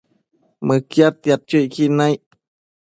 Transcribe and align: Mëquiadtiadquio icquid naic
Mëquiadtiadquio 0.67 1.59
icquid 1.65 1.91
naic 1.97 2.21